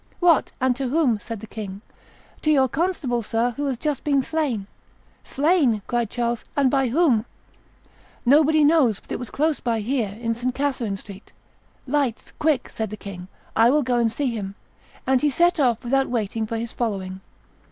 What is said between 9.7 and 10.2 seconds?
here,